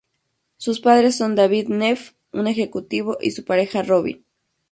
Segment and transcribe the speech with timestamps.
[0.57, 4.25] Sus padres son David Neff, un ejecutivo, y su pareja Robin.